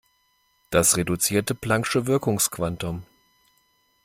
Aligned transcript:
Das 0.71 0.97
reduzierte 0.97 1.53
plancksche 1.53 2.07
Wirkungsquantum. 2.07 3.03